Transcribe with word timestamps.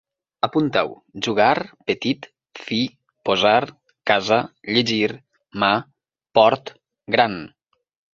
Apuntau: 0.45 0.87
jugar, 1.25 1.59
petit, 1.89 2.25
fi, 2.61 2.79
posar, 3.29 3.59
casa, 4.13 4.39
llegir, 4.79 5.11
mà, 5.65 5.71
port, 6.39 6.73
gran 7.17 7.37